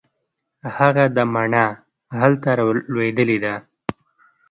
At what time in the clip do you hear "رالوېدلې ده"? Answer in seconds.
2.59-3.55